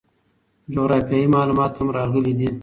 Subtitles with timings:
[0.73, 2.49] جغرافیوي معلومات هم راغلي دي.